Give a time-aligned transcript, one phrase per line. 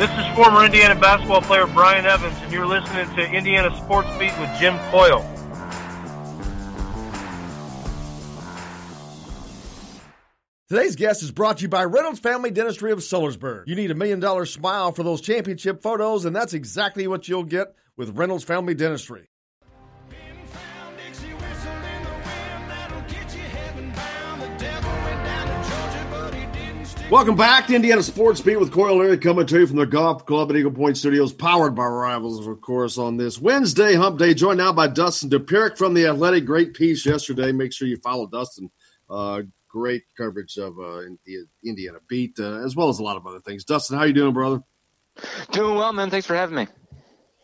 [0.00, 4.32] This is former Indiana basketball player Brian Evans, and you're listening to Indiana Sports Beat
[4.40, 5.20] with Jim Coyle.
[10.70, 13.64] Today's guest is brought to you by Reynolds Family Dentistry of Sellersburg.
[13.66, 17.44] You need a million dollar smile for those championship photos, and that's exactly what you'll
[17.44, 19.29] get with Reynolds Family Dentistry.
[27.10, 30.24] Welcome back to Indiana Sports Beat with Coyle Leary coming to you from the Golf
[30.26, 34.32] Club at Eagle Point Studios, powered by Rivals, of course, on this Wednesday hump day.
[34.32, 36.44] Joined now by Dustin Dopirak from the Athletic.
[36.44, 37.50] Great piece yesterday.
[37.50, 38.70] Make sure you follow Dustin.
[39.10, 41.00] Uh, great coverage of uh,
[41.64, 43.64] Indiana beat, uh, as well as a lot of other things.
[43.64, 44.62] Dustin, how you doing, brother?
[45.50, 46.10] Doing well, man.
[46.10, 46.68] Thanks for having me.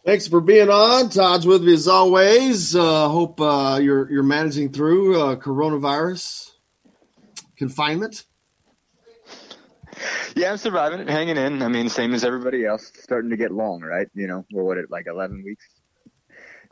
[0.05, 1.11] Thanks for being on.
[1.11, 2.77] Todd's with me as always.
[2.77, 6.53] Uh, hope uh, you're you're managing through uh, coronavirus
[7.57, 8.27] confinement.
[10.37, 11.63] Yeah, I'm surviving, it, hanging in.
[11.63, 12.93] I mean, same as everybody else.
[13.01, 14.07] Starting to get long, right?
[14.15, 15.65] You know, what it like 11 weeks.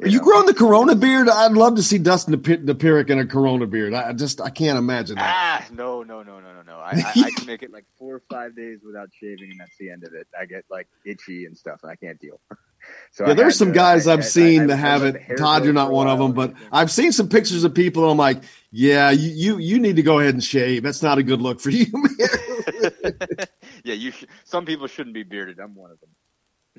[0.01, 0.25] You Are you know?
[0.25, 1.29] growing the Corona beard?
[1.29, 3.95] I'd love to see Dustin Dopirak in a Corona beard.
[3.95, 5.35] I just I can't imagine that.
[5.35, 6.79] Ah, no, no, no, no, no, no.
[6.79, 9.77] I, I, I can make it like four or five days without shaving, and that's
[9.79, 10.27] the end of it.
[10.39, 12.41] I get like itchy and stuff, and I can't deal.
[13.13, 15.39] So yeah, there's some to, guys I, have seen that have it.
[15.39, 18.03] Todd, you're not one of them, but I've seen some pictures of people.
[18.03, 20.83] And I'm like, yeah, you, you you need to go ahead and shave.
[20.83, 22.29] That's not a good look for you, man.
[23.85, 24.11] yeah, you.
[24.11, 25.59] Sh- some people shouldn't be bearded.
[25.59, 26.11] I'm one of them.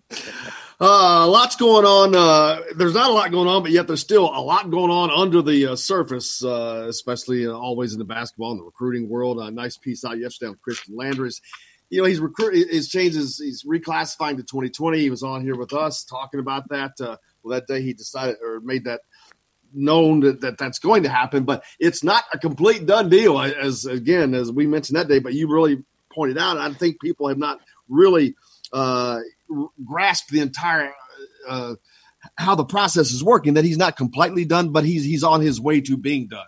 [0.81, 2.15] uh, lots going on.
[2.15, 5.09] Uh, there's not a lot going on, but yet there's still a lot going on
[5.09, 9.39] under the uh, surface, uh, especially uh, always in the basketball and the recruiting world.
[9.39, 11.41] A nice piece out yesterday on Khristian Landers.
[11.89, 12.67] You know, he's recruit.
[12.69, 13.39] His changes.
[13.39, 14.99] He's reclassifying to 2020.
[14.99, 16.91] He was on here with us talking about that.
[16.99, 19.01] Uh, well, that day he decided or made that
[19.75, 23.39] known that, that that's going to happen, but it's not a complete done deal.
[23.39, 27.27] As again, as we mentioned that day, but you really pointed out, I think people
[27.27, 27.59] have not
[27.89, 28.35] really
[28.73, 29.19] uh,
[29.83, 30.91] grasp the entire
[31.47, 31.75] uh,
[32.37, 33.55] how the process is working.
[33.55, 36.47] That he's not completely done, but he's he's on his way to being done.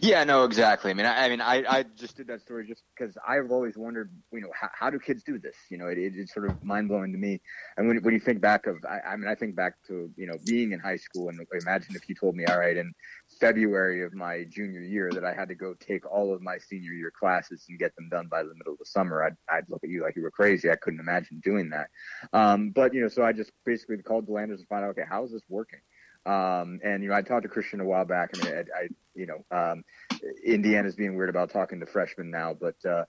[0.00, 0.92] Yeah, no, exactly.
[0.92, 3.76] I mean, I, I mean, I, I just did that story just because I've always
[3.76, 5.56] wondered, you know, how, how do kids do this?
[5.68, 7.40] You know, it, it, it's sort of mind blowing to me.
[7.76, 10.26] And when, when you think back of, I, I mean, I think back to, you
[10.26, 12.92] know, being in high school and imagine if you told me, all right, in
[13.40, 16.92] February of my junior year that I had to go take all of my senior
[16.92, 19.82] year classes and get them done by the middle of the summer, I'd, I'd look
[19.82, 20.70] at you like you were crazy.
[20.70, 21.88] I couldn't imagine doing that.
[22.32, 25.04] Um, but, you know, so I just basically called the Landers to find out, okay,
[25.08, 25.80] how is this working?
[26.26, 28.30] Um, and you know, I talked to Khristian a while back.
[28.34, 29.84] I mean, I, I you know, um,
[30.44, 33.04] Indiana's being weird about talking to freshmen now, but uh,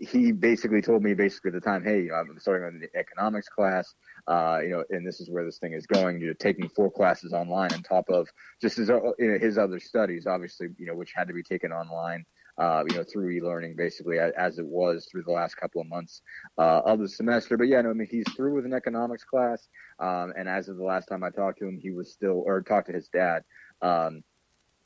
[0.00, 2.98] he basically told me basically at the time, hey, you know, I'm starting on the
[2.98, 3.94] economics class,
[4.28, 6.20] uh, you know, and this is where this thing is going.
[6.20, 8.28] You know, taking four classes online on top of
[8.60, 12.24] just his uh, his other studies, obviously, you know, which had to be taken online
[12.60, 16.20] uh, you know, through e-learning basically as it was through the last couple of months
[16.58, 17.56] uh, of the semester.
[17.56, 19.66] But yeah, no, I mean, he's through with an economics class.
[19.98, 22.60] Um, and as of the last time I talked to him, he was still, or
[22.62, 23.44] talked to his dad,
[23.80, 24.22] um,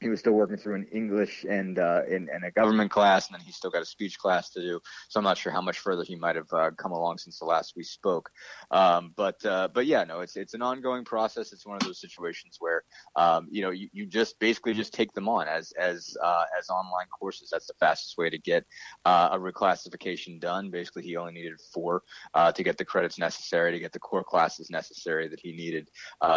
[0.04, 3.44] he was still working through an English and uh, in, a government class, and then
[3.44, 4.78] he's still got a speech class to do.
[5.08, 7.46] So I'm not sure how much further he might have uh, come along since the
[7.46, 8.28] last we spoke.
[8.70, 11.54] Um, but uh, but yeah, no, it's it's an ongoing process.
[11.54, 12.84] It's one of those situations where
[13.16, 16.68] um, you know you, you just basically just take them on as as uh, as
[16.68, 17.48] online courses.
[17.50, 18.66] That's the fastest way to get
[19.06, 20.70] uh, a reclassification done.
[20.70, 22.02] Basically, he only needed four
[22.34, 25.88] uh, to get the credits necessary to get the core classes necessary that he needed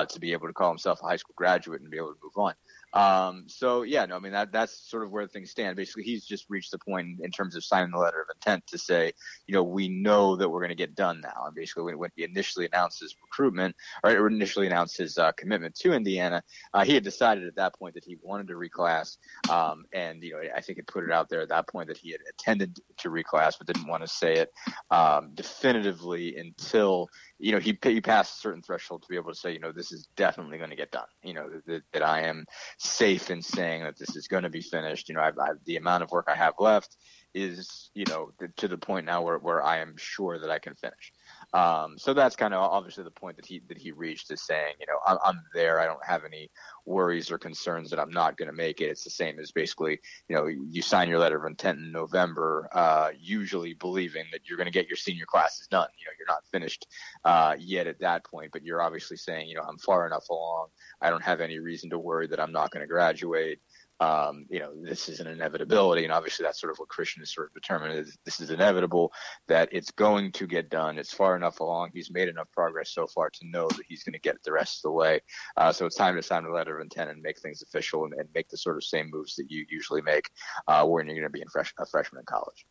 [0.09, 2.37] to be able to call himself a high school graduate and be able to move
[2.37, 2.53] on.
[2.93, 5.75] Um, so yeah, no, I mean that that's sort of where things stand.
[5.75, 8.77] Basically, he's just reached the point in terms of signing the letter of intent to
[8.77, 9.11] say,
[9.45, 11.45] you know, we know that we're going to get done now.
[11.45, 15.75] And basically, when, when, he initially announced his recruitment or initially announced his uh, commitment
[15.75, 16.41] to Indiana,
[16.73, 19.17] uh, he had decided at that point that he wanted to reclass.
[19.49, 21.97] Um, and you know, I think it put it out there at that point that
[21.97, 24.51] he had intended to reclass, but didn't want to say it
[24.91, 27.09] um, definitively until
[27.39, 29.71] you know, he he passed a certain threshold to be able to say, you know,
[29.71, 31.07] this is definitely going to get done.
[31.23, 32.45] You know, that, that I am
[32.79, 35.07] safe in saying that this is going to be finished.
[35.07, 36.97] You know, I've, I've, the amount of work I have left
[37.35, 40.73] is, you know, to the point now where, where I am sure that I can
[40.75, 41.11] finish.
[41.53, 44.73] Um, so that's kind of obviously the point that he that he reached is saying,
[44.79, 45.79] you know, I'm, I'm there.
[45.79, 46.49] I don't have any
[46.87, 48.85] worries or concerns that I'm not going to make it.
[48.85, 52.69] It's the same as basically, you know, you sign your letter of intent in November,
[52.71, 55.87] uh, usually believing that you're going to get your senior classes done.
[55.99, 56.87] You know, you're not finished
[57.25, 60.67] uh, yet at that point, but you're obviously saying, you know, I'm far enough along.
[61.01, 63.59] I don't have any reason to worry that I'm not going to graduate
[63.99, 66.03] um, you know, this is an inevitability.
[66.03, 69.11] And obviously that's sort of what Khristian is sort of determined is this is inevitable,
[69.47, 70.97] that it's going to get done.
[70.97, 71.91] It's far enough along.
[71.93, 74.51] He's made enough progress so far to know that he's going to get it the
[74.51, 75.21] rest of the way.
[75.55, 78.13] Uh, so it's time to sign the letter of intent and make things official and,
[78.13, 80.29] and make the sort of same moves that you usually make
[80.67, 82.65] uh, when you're going to be in fresh, a freshman in college.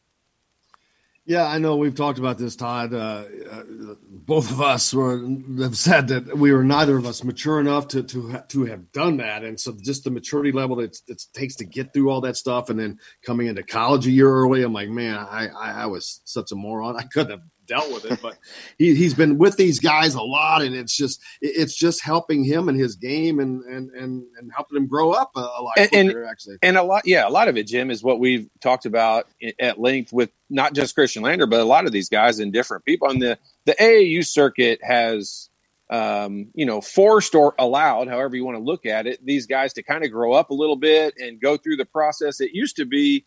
[1.28, 2.94] Yeah, I know we've talked about this, Todd.
[2.94, 3.62] Uh, uh,
[4.08, 5.28] both of us were,
[5.58, 9.16] have said that we were neither of us mature enough to to to have done
[9.16, 12.36] that, and so just the maturity level that it takes to get through all that
[12.36, 15.86] stuff, and then coming into college a year early, I'm like, man, I I, I
[15.86, 16.96] was such a moron.
[16.98, 18.38] I couldn't have dealt with it, but
[18.78, 22.68] he, he's been with these guys a lot, and it's just it's just helping him
[22.68, 25.90] and his game, and and and, and helping him grow up a, a lot and,
[25.90, 26.56] quicker, and, actually.
[26.62, 29.26] And a lot, yeah, a lot of it, Jim, is what we've talked about
[29.60, 32.84] at length with not just Khristian Lander, but a lot of these guys and different
[32.84, 35.48] people on the the AAU circuit has.
[35.88, 39.72] Um, you know, forced or allowed, however you want to look at it, these guys
[39.74, 42.40] to kind of grow up a little bit and go through the process.
[42.40, 43.24] It used to be,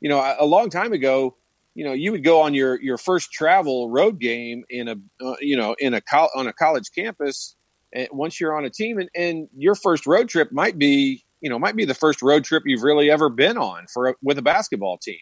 [0.00, 1.36] you know, a, a long time ago,
[1.80, 5.36] you know you would go on your your first travel road game in a uh,
[5.40, 7.56] you know in a col- on a college campus
[7.94, 11.48] and once you're on a team and, and your first road trip might be you
[11.48, 14.36] know might be the first road trip you've really ever been on for a, with
[14.36, 15.20] a basketball team.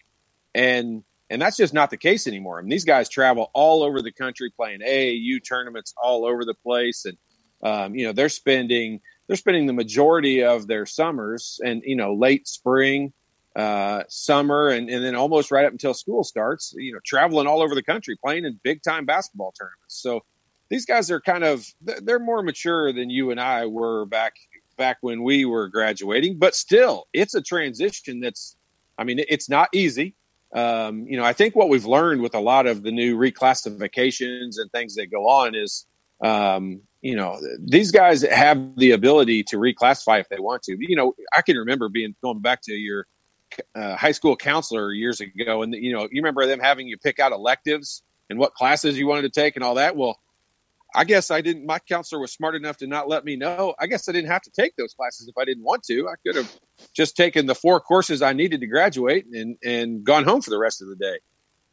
[0.53, 2.59] And and that's just not the case anymore.
[2.59, 6.55] I mean, these guys travel all over the country playing AAU tournaments all over the
[6.55, 7.17] place and
[7.63, 12.15] um, you know they're spending they're spending the majority of their summers and you know
[12.15, 13.13] late spring
[13.59, 17.61] uh, summer and, and then almost right up until school starts, you know, traveling all
[17.61, 20.01] over the country, playing in big time basketball tournaments.
[20.01, 20.23] So
[20.71, 24.35] these guys are kind of they're more mature than you and I were back
[24.77, 28.57] back when we were graduating, but still, it's a transition that's,
[28.97, 30.15] I mean, it's not easy.
[30.55, 34.55] Um, you know, I think what we've learned with a lot of the new reclassifications
[34.59, 35.85] and things that go on is,
[36.25, 40.77] um, you know, these guys have the ability to reclassify if they want to.
[40.79, 43.07] You know, I can remember being going back to your
[43.75, 47.19] uh, high school counselor years ago, and you know, you remember them having you pick
[47.19, 49.97] out electives and what classes you wanted to take and all that.
[49.97, 50.19] Well,
[50.95, 51.67] I guess I didn't.
[51.67, 53.75] My counselor was smart enough to not let me know.
[53.79, 56.09] I guess I didn't have to take those classes if I didn't want to.
[56.09, 56.59] I could have
[56.95, 60.59] just taken the four courses I needed to graduate and and gone home for the
[60.59, 61.19] rest of the day,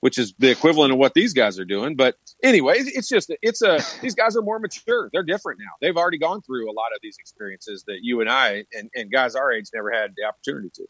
[0.02, 1.96] which is the equivalent of what these guys are doing.
[1.96, 5.10] But anyway, it's just it's a these guys are more mature.
[5.14, 5.72] They're different now.
[5.80, 9.10] They've already gone through a lot of these experiences that you and I and, and
[9.12, 10.86] guys our age never had the opportunity to.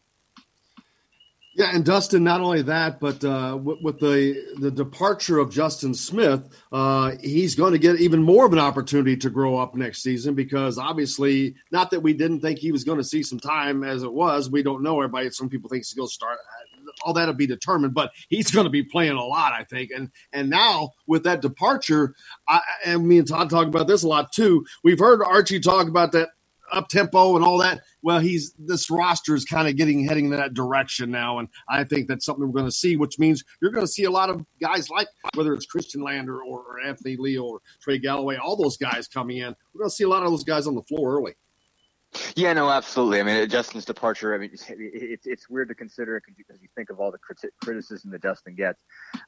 [1.56, 5.94] Yeah, and Dustin, not only that, but uh, with, with, the the departure of Justin
[5.94, 10.02] Smith, uh, he's going to get even more of an opportunity to grow up next
[10.02, 13.84] season because obviously, not that we didn't think he was going to see some time
[13.84, 14.50] as it was.
[14.50, 15.30] We don't know everybody.
[15.30, 16.36] Some people think he's going to start.
[17.04, 19.92] All that'll be determined, but he's going to be playing a lot, I think.
[19.96, 22.14] And and now with that departure,
[22.46, 24.66] I, and me and Todd talk about this a lot too.
[24.84, 26.28] We've heard Archie talk about that
[26.72, 27.80] up tempo and all that.
[28.06, 31.82] Well, he's this roster is kind of getting heading in that direction now, and I
[31.82, 32.96] think that's something we're going to see.
[32.96, 36.40] Which means you're going to see a lot of guys like whether it's Khristian Lander
[36.40, 39.52] or, or Anthony Leal or Trey Galloway, all those guys coming in.
[39.74, 41.34] We're going to see a lot of those guys on the floor early.
[42.34, 43.20] Yeah, no, absolutely.
[43.20, 44.34] I mean, Justin's departure.
[44.34, 44.70] I mean, it's
[45.24, 47.18] it's, weird to consider because you think of all the
[47.62, 48.78] criticism that Justin gets.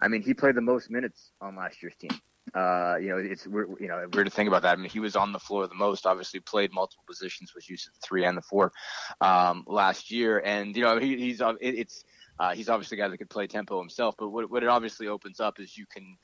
[0.01, 2.11] I mean, he played the most minutes on last year's team.
[2.55, 4.73] Uh, you know, it's we're, you know weird to think about that.
[4.73, 6.07] I mean, he was on the floor the most.
[6.07, 8.73] Obviously, played multiple positions, was used at the three and the four
[9.21, 12.05] um, last year, and you know he, he's it, it's
[12.41, 14.15] uh, he's obviously a guy that could play tempo himself.
[14.19, 16.17] But what, what it obviously opens up is you can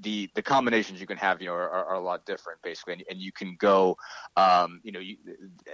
[0.00, 3.04] the the combinations you can have you know are, are, a lot different basically, and,
[3.10, 3.96] and you can go
[4.36, 5.16] um, you know you,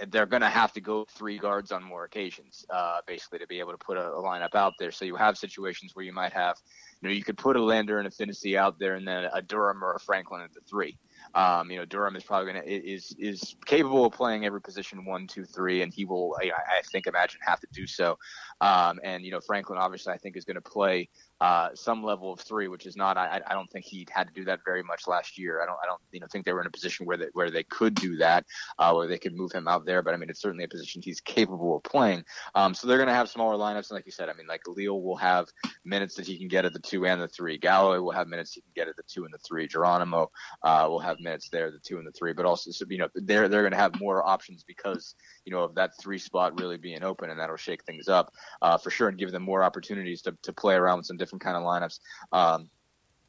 [0.09, 3.59] they're going to have to go three guards on more occasions uh, basically to be
[3.59, 4.91] able to put a, a lineup out there.
[4.91, 6.57] So you have situations where you might have
[7.01, 9.41] you know, you could put a Lander and a Phinisee out there, and then a
[9.41, 10.97] Durham or a Franklin at the three.
[11.33, 15.05] Um, you know, Durham is probably going to is is capable of playing every position
[15.05, 18.17] one, two, three, and he will, I, I think, imagine have to do so.
[18.59, 21.09] Um, and you know, Franklin obviously I think is going to play
[21.41, 23.17] uh, some level of three, which is not.
[23.17, 25.61] I, I don't think he had to do that very much last year.
[25.61, 25.77] I don't.
[25.81, 25.99] I don't.
[26.11, 28.45] You know, think they were in a position where they where they could do that,
[28.77, 30.03] uh, where they could move him out there.
[30.03, 32.25] But I mean, it's certainly a position he's capable of playing.
[32.53, 34.67] Um, so they're going to have smaller lineups, and like you said, I mean, like
[34.67, 35.47] Leal will have
[35.83, 37.57] minutes that he can get at the two and the three.
[37.57, 39.67] Galloway will have minutes he can get at the two and the three.
[39.67, 40.29] Geronimo
[40.61, 42.33] uh, will have minutes there, the two and the three.
[42.33, 45.63] But also, so, you know, they're they're going to have more options because you know
[45.63, 49.07] of that three spot really being open, and that'll shake things up uh, for sure
[49.09, 51.99] and give them more opportunities to to play around with some different kind of lineups.
[52.31, 52.69] Um,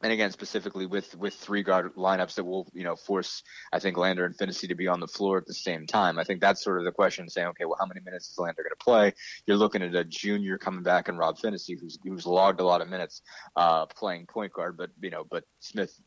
[0.03, 3.97] and again specifically with with three guard lineups that will you know force I think
[3.97, 6.19] Lander and Phinisee to be on the floor at the same time.
[6.19, 8.61] I think that's sort of the question, saying okay, well, how many minutes is Lander
[8.61, 9.13] going to play?
[9.47, 12.81] You're looking at a junior coming back and Rob Phinisee, who's who's logged a lot
[12.81, 13.21] of minutes
[13.55, 15.97] uh, playing point guard, but you know, but Smith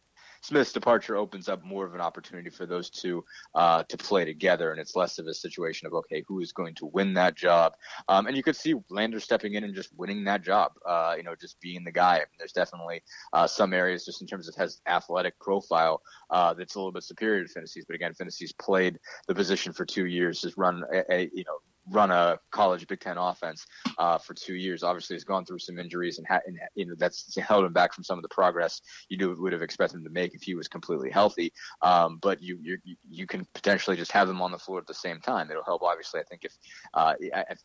[0.46, 3.24] Smith's departure opens up more of an opportunity for those two
[3.56, 6.72] uh, to play together, and it's less of a situation of okay, who is going
[6.76, 7.72] to win that job?
[8.08, 10.70] Um, and you could see Lander stepping in and just winning that job.
[10.86, 12.14] Uh, you know, just being the guy.
[12.14, 16.00] I mean, there's definitely uh, some areas just in terms of his athletic profile
[16.30, 17.84] uh, that's a little bit superior to Phinisee's.
[17.84, 21.58] But again, Phinisee's played the position for two years, has run a, a you know
[21.90, 23.66] run a college Big Ten offense
[23.98, 24.82] uh, for two years.
[24.82, 27.92] Obviously, has gone through some injuries and, ha- and, you know that's held him back
[27.92, 30.54] from some of the progress you do, would have expected him to make if he
[30.54, 31.52] was completely healthy.
[31.82, 32.78] Um, but you, you
[33.08, 35.50] you can potentially just have them on the floor at the same time.
[35.50, 35.82] It'll help.
[35.82, 36.52] Obviously, I think if
[36.94, 37.14] uh,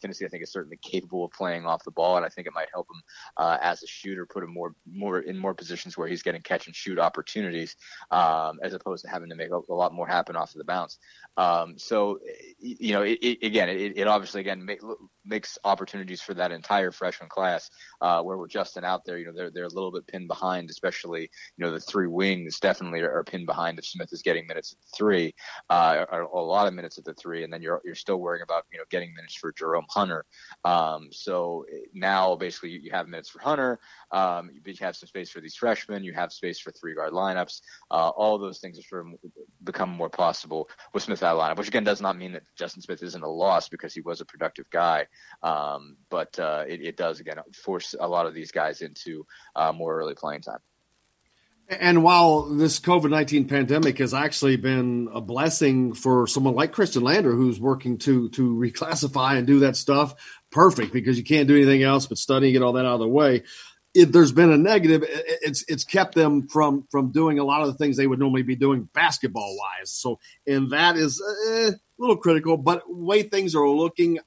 [0.04, 2.54] Phinisee, I think is certainly capable of playing off the ball, and I think it
[2.54, 3.02] might help him
[3.38, 6.68] uh, as a shooter, put him more more in more positions where he's getting catch
[6.68, 7.76] and shoot opportunities,
[8.12, 10.64] um, as opposed to having to make a, a, lot more happen off of the
[10.64, 10.98] bounce.
[11.38, 12.20] Um, so
[12.60, 14.82] you know, it, it, again, it, it obviously again make,
[15.26, 17.70] makes opportunities for that entire freshman class
[18.02, 20.70] uh, where with Justin out there, you know, they're they're a little bit pinned behind,
[20.70, 24.46] especially you know the three wings definitely are, are pinned behind if Smith is getting
[24.48, 25.34] minutes at three,
[25.70, 28.44] uh, or, a lot of minutes at the three, and then you're you're still worrying
[28.44, 30.26] about you know getting minutes for Jerome Hunter.
[30.66, 33.80] Um, so now basically you have minutes for Hunter,
[34.12, 37.62] um, you have some space for these freshmen, you have space for three guard lineups.
[37.90, 39.14] Uh, all those things are sort of
[39.64, 42.82] become more possible with Smith out of lineup, which again does not mean that Justin
[42.82, 45.08] Smith isn't a loss because he was a productive guy.
[45.44, 49.72] Um, but uh, it, it, does again force a lot of these guys into uh,
[49.72, 50.60] more early playing time.
[51.80, 57.04] And while this COVID 19 pandemic has actually been a blessing for someone like Khristian
[57.04, 61.56] Lander, who's working to, to reclassify and do that stuff, perfect because you can't do
[61.56, 63.44] anything else but study, get all that out of the way.
[63.94, 67.68] If there's been a negative, it's it's kept them from from doing a lot of
[67.68, 69.92] the things they would normally be doing basketball wise.
[69.92, 72.56] So, and that is eh, a little critical.
[72.56, 74.20] But way things are looking,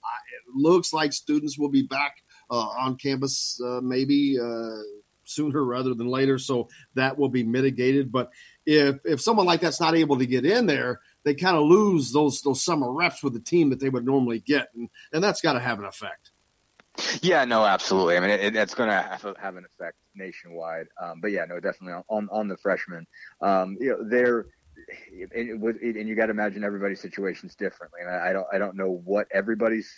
[0.55, 4.77] looks like students will be back uh, on campus uh, maybe uh,
[5.25, 8.13] sooner rather than later, so that will be mitigated.
[8.13, 8.31] But
[8.67, 12.13] if if someone like that's not able to get in there, they kind of lose
[12.13, 15.41] those those summer reps with the team that they would normally get, and and that's
[15.41, 16.31] got to have an effect.
[17.23, 18.17] Yeah, no, absolutely.
[18.17, 20.87] I mean, it, it's going to have, have an effect nationwide.
[21.03, 23.07] Um, but yeah, no, definitely on on, the freshmen.
[23.41, 24.47] Um, you know, they're
[25.35, 28.01] and, and you got to imagine everybody's situations differently.
[28.03, 29.91] And I, I don't I don't know what everybody's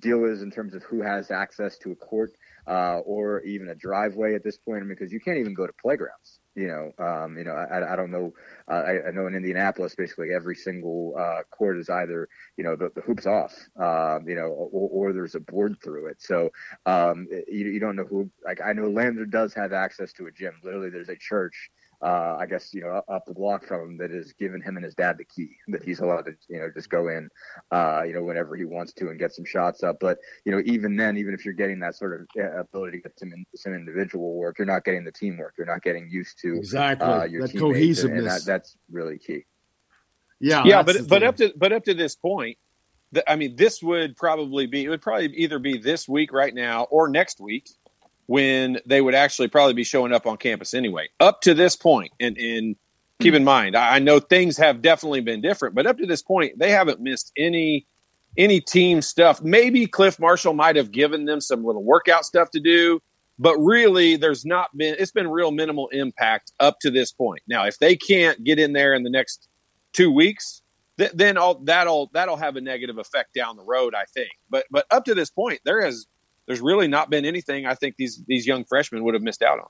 [0.00, 2.32] deal is in terms of who has access to a court
[2.66, 6.40] uh, or even a driveway at this point, because you can't even go to playgrounds.
[6.54, 8.32] You know, um, you know, I, I don't know.
[8.68, 12.74] Uh, I, I, know in Indianapolis, basically every single uh, court is either, you know,
[12.74, 16.20] the, the hoops off, um, you know, or, or, there's a board through it.
[16.20, 16.50] So
[16.86, 18.30] um, you, you don't know who.
[18.44, 20.54] Like I know Lander does have access to a gym.
[20.64, 21.70] Literally, there's a church
[22.02, 24.84] uh, I guess you know up the block from him that has given him and
[24.84, 27.28] his dad the key that he's allowed to you know just go in
[27.70, 29.98] uh, you know whenever he wants to and get some shots up.
[30.00, 33.02] But you know even then, even if you're getting that sort of uh, ability to
[33.02, 35.54] get some in, some individual work, you're not getting the teamwork.
[35.58, 38.18] You're not getting used to exactly uh, your that cohesiveness.
[38.18, 39.44] And, and that, that's really key.
[40.40, 42.56] Yeah, yeah, but but up to but up to this point,
[43.12, 46.54] the, I mean, this would probably be it would probably either be this week right
[46.54, 47.68] now or next week
[48.30, 51.08] when they would actually probably be showing up on campus anyway.
[51.18, 52.76] Up to this point, and, and
[53.18, 53.38] keep hmm.
[53.38, 56.70] in mind, I know things have definitely been different, but up to this point, they
[56.70, 57.88] haven't missed any
[58.38, 59.42] any team stuff.
[59.42, 63.00] Maybe Clif Marshall might have given them some little workout stuff to do,
[63.40, 64.94] but really, there's not been.
[64.96, 67.42] It's been real minimal impact up to this point.
[67.48, 69.48] Now, if they can't get in there in the next
[69.92, 70.62] two weeks,
[71.00, 74.30] th- then all that'll that'll have a negative effect down the road, I think.
[74.48, 76.06] But but up to this point, there has
[76.50, 79.60] there's really not been anything I think these these young freshmen would have missed out
[79.60, 79.68] on.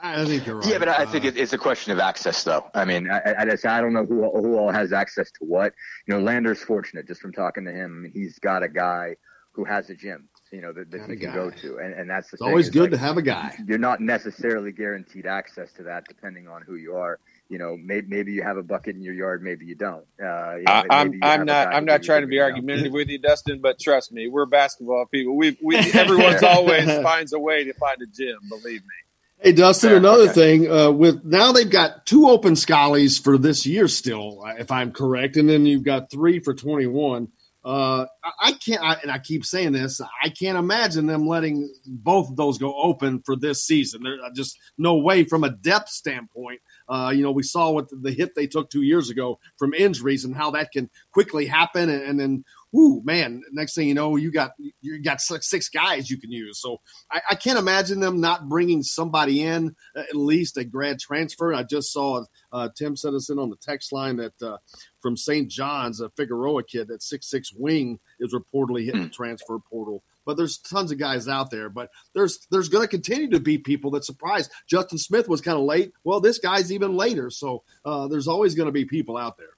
[0.00, 0.66] I think you're right.
[0.66, 2.70] Yeah, but I think uh, it's a question of access, though.
[2.74, 5.74] I mean, I, I, I don't know who, who all has access to what.
[6.06, 8.10] You know, Lander's fortunate just from talking to him.
[8.10, 9.16] He's got a guy
[9.52, 12.30] who has a gym, you know, that, that he can go to, and, and that's
[12.30, 13.54] the it's always good like, to have a guy.
[13.66, 18.06] You're not necessarily guaranteed access to that, depending on who you are you know, maybe,
[18.08, 20.04] maybe you have a bucket in your yard, maybe you don't.
[20.22, 23.60] Uh, you know, I'm I'm not I'm not trying to be argumentative with you, Dustin,
[23.60, 25.36] but trust me, we're basketball people.
[25.36, 28.38] We we everyone's always finds a way to find a gym.
[28.48, 28.94] Believe me.
[29.38, 30.32] Hey Dustin, yeah, another okay.
[30.32, 34.92] thing uh, with now they've got two open scollies for this year still, if I'm
[34.92, 37.28] correct, and then you've got three for 21.
[37.66, 38.06] Uh,
[38.40, 42.36] I can't, I, and I keep saying this, I can't imagine them letting both of
[42.36, 44.04] those go open for this season.
[44.04, 47.96] There's just no way from a depth standpoint uh, you know, we saw what the,
[47.96, 51.88] the, hit they took two years ago from injuries and how that can quickly happen.
[51.88, 55.68] And, and, then ooh, man, next thing you know, you got you got six, six
[55.68, 56.60] guys you can use.
[56.60, 61.52] So I, I, can't imagine them not bringing somebody in, at least a grad transfer.
[61.52, 64.58] I just saw uh, Tim sent us in on the text line that uh,
[65.00, 65.50] from St.
[65.50, 70.02] John's, a Figueroa kid, that six six wing is reportedly hitting the transfer portal.
[70.26, 71.70] But there's tons of guys out there.
[71.70, 74.50] But there's there's going to continue to be people that surprise.
[74.68, 75.92] Justin Smith was kind of late.
[76.04, 77.30] Well, this guy's even later.
[77.30, 79.55] So uh, there's always going to be people out there.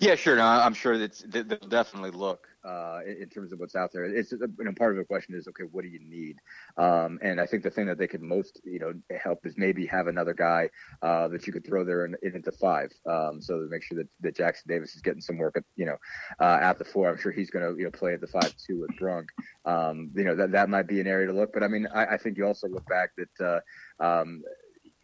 [0.00, 0.36] Yeah, sure.
[0.36, 4.04] No, I'm sure that they'll definitely look uh, in terms of what's out there.
[4.04, 6.36] It's you know part of the question is okay, what do you need?
[6.76, 9.86] Um, and I think the thing that they could most you know help is maybe
[9.86, 10.70] have another guy
[11.02, 13.98] uh, that you could throw there in, in into five, um, so to make sure
[13.98, 15.96] that, that Jackson Davis is getting some work at you know
[16.40, 17.08] uh, at the four.
[17.08, 19.30] I'm sure he's going to you know play at the five too with Brunk.
[19.64, 22.14] Um, you know that that might be an area to look, but I mean I,
[22.14, 23.44] I think you also look back that.
[23.44, 23.60] Uh,
[24.00, 24.42] um,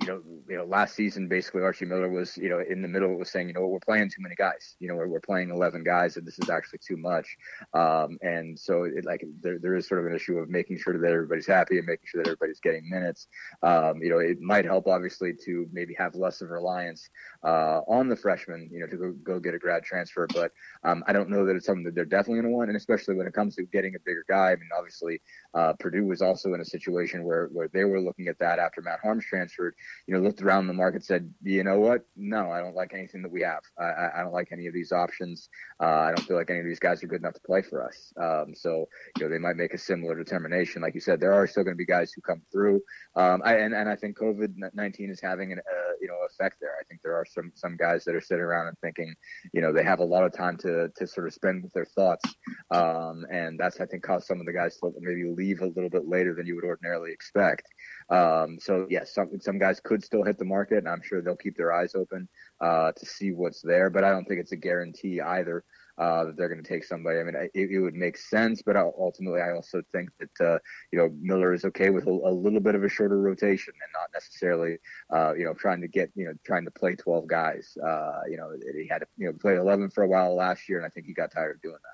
[0.00, 3.14] you know, you know, last season basically Archie Miller was, you know, in the middle
[3.14, 4.76] was saying, you know, we're playing too many guys.
[4.80, 7.36] You know, we're, we're playing 11 guys, and this is actually too much.
[7.74, 10.98] Um, and so, it, like, there, there is sort of an issue of making sure
[10.98, 13.28] that everybody's happy and making sure that everybody's getting minutes.
[13.62, 17.08] Um, you know, it might help obviously to maybe have less of reliance
[17.44, 20.26] uh, on the freshmen, you know, to go, go get a grad transfer.
[20.34, 20.50] But
[20.82, 23.14] um, I don't know that it's something that they're definitely going to want, and especially
[23.14, 24.50] when it comes to getting a bigger guy.
[24.50, 25.20] I mean, obviously,
[25.54, 28.82] uh, Purdue was also in a situation where where they were looking at that after
[28.82, 29.74] Matt Haarms transferred
[30.06, 32.02] you know, looked around the market, said, you know what?
[32.16, 33.60] No, I don't like anything that we have.
[33.78, 35.48] I, I don't like any of these options.
[35.80, 37.86] Uh, I don't feel like any of these guys are good enough to play for
[37.86, 38.12] us.
[38.20, 40.82] Um, so, you know, they might make a similar determination.
[40.82, 42.82] Like you said, there are still going to be guys who come through.
[43.16, 46.56] Um, I, and, and I think COVID 19 is having an, uh, you know, effect
[46.60, 46.74] there.
[46.80, 49.14] I think there are some, some guys that are sitting around and thinking,
[49.52, 51.86] you know, they have a lot of time to, to sort of spend with their
[51.86, 52.34] thoughts.
[52.70, 55.90] Um, and that's, I think, caused some of the guys to maybe leave a little
[55.90, 57.66] bit later than you would ordinarily expect.
[58.10, 61.36] Um, so yes, some some guys could still hit the market, and I'm sure they'll
[61.36, 62.28] keep their eyes open
[62.60, 63.90] uh, to see what's there.
[63.90, 65.64] But I don't think it's a guarantee either
[65.98, 67.18] uh, that they're going to take somebody.
[67.18, 70.58] I mean, it, it, would make sense, but ultimately, I also think that uh,
[70.92, 73.92] you know Miller is okay with a, a, little bit of a shorter rotation and
[73.92, 74.78] not necessarily
[75.12, 77.76] uh, you know trying to get you know trying to play 12 guys.
[77.82, 80.78] Uh, you know, he had to you know play 11 for a while last year,
[80.78, 81.93] and I think he got tired of doing that.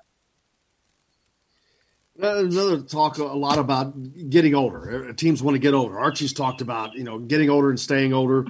[2.22, 3.94] Another talk a lot about
[4.28, 5.08] getting older.
[5.08, 5.98] Uh, teams want to get older.
[5.98, 8.46] Archie's talked about you know getting older and staying older.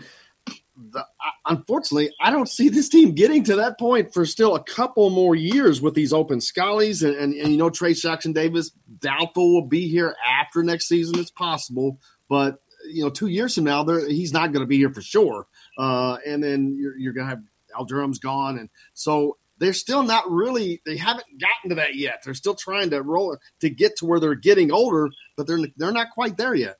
[0.93, 1.05] The,
[1.47, 5.35] unfortunately, I don't see this team getting to that point for still a couple more
[5.35, 9.67] years with these open scullies and, and, and you know Trey Jackson Davis doubtful will
[9.67, 11.19] be here after next season.
[11.19, 14.93] It's possible, but you know two years from now, he's not going to be here
[14.93, 15.47] for sure.
[15.78, 17.43] Uh, and then you're, you're going to have
[17.76, 22.23] Al Durham's gone, and so they're still not really they haven't gotten to that yet.
[22.25, 25.92] They're still trying to roll to get to where they're getting older, but they're they're
[25.92, 26.78] not quite there yet.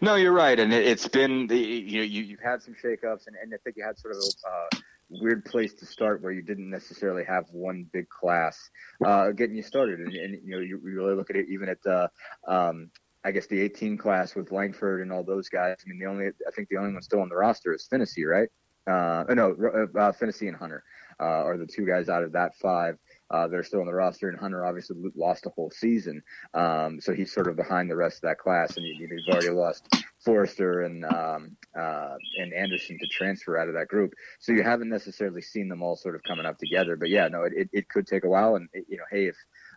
[0.00, 3.26] No, you're right, and it, has been the you know you, you've had some shakeups,
[3.26, 6.30] and, and I think you had sort of a uh, weird place to start where
[6.30, 8.70] you didn't necessarily have one big class
[9.04, 11.68] uh, getting you started, and, and you know you, you, really look at it even
[11.68, 12.08] at the.
[12.46, 12.90] Um,
[13.24, 15.78] I guess the 18 class with Langford and all those guys.
[15.84, 18.24] I mean, the only I think the only one still on the roster is Phinisee,
[18.24, 18.48] right?
[18.86, 20.84] Uh, no, uh, Phinisee and Hunter
[21.20, 22.98] uh, are the two guys out of that five
[23.30, 24.28] uh, that are still on the roster.
[24.28, 26.22] And Hunter obviously lost a whole season,
[26.54, 28.76] um, so he's sort of behind the rest of that class.
[28.76, 29.88] And you, have already lost
[30.24, 34.88] Forrester and um, uh, and Anderson to transfer out of that group, so you haven't
[34.88, 36.96] necessarily seen them all sort of coming up together.
[36.96, 38.56] But yeah, no, it, it, it could take a while.
[38.56, 39.36] And it, you know, hey, if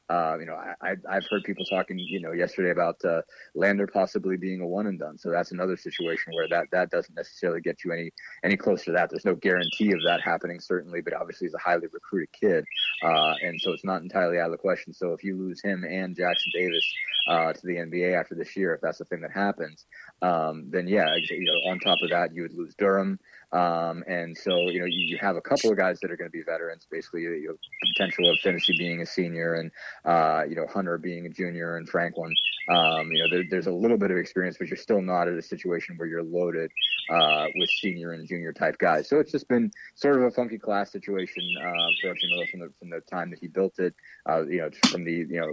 [0.10, 3.22] uh, you know, I, I've heard people talking, you know, yesterday about uh,
[3.54, 5.18] Lander possibly being a one and done.
[5.18, 8.12] So that's another situation where that that doesn't necessarily get you any
[8.44, 9.10] any closer to that.
[9.12, 12.66] There's no guarantee of that happening, certainly, but obviously he's a highly recruited kid,
[13.04, 14.94] uh, and so it's not entirely out of the question.
[14.94, 16.94] So if you lose him and Jackson Davis
[17.30, 19.86] uh, to the NBA after this year, if that's the thing that happens,
[20.22, 23.20] um, then yeah, you know, on top of that, you would lose Durham.
[23.52, 26.30] Um, and so, you know, you, you, have a couple of guys that are going
[26.30, 27.56] to be veterans, basically, you know,
[27.96, 29.72] potential of Phinisee being a senior and,
[30.06, 32.34] uh, you know, Hunter being a junior and Franklin.
[32.70, 35.34] Um, you know, there, there's a little bit of experience, but you're still not at
[35.34, 36.72] a situation where you're loaded
[37.10, 39.10] uh, with senior and junior type guys.
[39.10, 42.90] So it's just been sort of a funky class situation uh, for from the, from
[42.90, 43.96] the time that he built it,
[44.30, 45.52] uh, you know, from the, you know,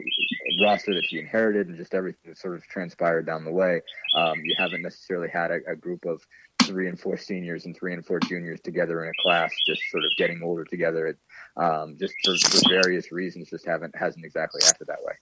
[0.62, 3.80] roster that he inherited and just everything that sort of transpired down the way.
[4.16, 6.20] Um, you haven't necessarily had a, a group of
[6.62, 10.04] three and four seniors and three and four juniors together in a class, just sort
[10.04, 11.06] of getting older together.
[11.06, 11.18] It,
[11.56, 15.14] um, just for, for, various reasons, just haven't hasn't exactly acted that way.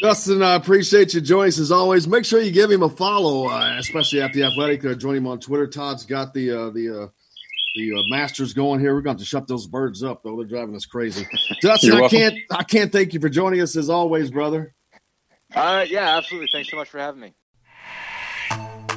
[0.00, 2.06] Dustin, I appreciate you joining us as always.
[2.06, 4.84] Make sure you give him a follow, uh, especially at the Athletic.
[4.84, 5.66] Uh, join him on Twitter.
[5.66, 7.06] Todd's got the uh, the uh,
[7.74, 8.94] the uh, Masters going here.
[8.94, 10.36] We're going to shut those birds up, though.
[10.36, 11.26] They're driving us crazy.
[11.62, 14.72] Dustin, I can't I can't thank you for joining us as always, brother.
[15.52, 16.48] Uh, yeah, absolutely.
[16.52, 17.34] Thanks so much for having me.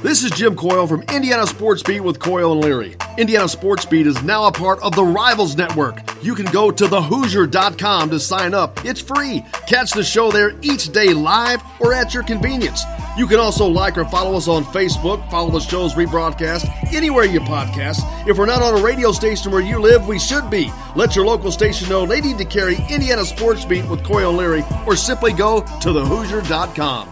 [0.02, 2.96] This is Jim Coyle from Indiana Sports Beat with Coyle and Leary.
[3.18, 6.00] Indiana Sports Beat is now a part of the Rivals Network.
[6.20, 8.84] You can go to thehoosier.com to sign up.
[8.84, 9.44] It's free.
[9.68, 12.82] Catch the show there each day live or at your convenience.
[13.16, 17.38] You can also like or follow us on Facebook, follow the show's rebroadcast anywhere you
[17.38, 18.00] podcast.
[18.26, 20.72] If we're not on a radio station where you live, we should be.
[20.96, 24.38] Let your local station know they need to carry Indiana Sports Beat with Coyle and
[24.38, 27.11] Leary or simply go to thehoosier.com.